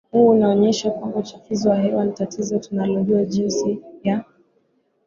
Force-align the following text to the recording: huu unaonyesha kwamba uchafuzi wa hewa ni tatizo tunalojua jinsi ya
huu 0.11 0.27
unaonyesha 0.29 0.91
kwamba 0.91 1.19
uchafuzi 1.19 1.67
wa 1.67 1.75
hewa 1.75 2.05
ni 2.05 2.11
tatizo 2.11 2.59
tunalojua 2.59 3.25
jinsi 3.25 3.79
ya 4.03 4.23